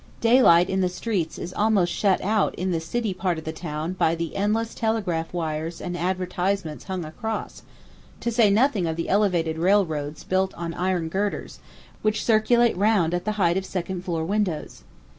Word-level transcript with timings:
Day 0.19 0.41
light 0.41 0.67
in 0.67 0.81
the 0.81 0.89
streets 0.89 1.37
is 1.37 1.53
almost 1.53 1.93
shut 1.93 2.21
out 2.21 2.55
in 2.55 2.71
the 2.71 2.79
"City" 2.79 3.13
part 3.13 3.37
of 3.37 3.43
the 3.43 3.51
town 3.51 3.93
by 3.93 4.15
the 4.15 4.35
endless 4.35 4.73
telegraph 4.73 5.31
wires 5.31 5.79
and 5.79 5.95
advertisements 5.95 6.85
hung 6.85 7.05
across, 7.05 7.61
to 8.19 8.31
say 8.31 8.49
nothing 8.49 8.87
of 8.87 8.95
the 8.95 9.09
elevated 9.09 9.59
railroads 9.59 10.23
built 10.23 10.55
on 10.55 10.73
iron 10.73 11.07
girders, 11.07 11.59
which 12.01 12.25
circulate 12.25 12.75
round 12.75 13.13
at 13.13 13.25
the 13.25 13.33
height 13.33 13.57
of 13.57 13.63
second 13.63 14.03
floor 14.03 14.25
windows. 14.25 14.81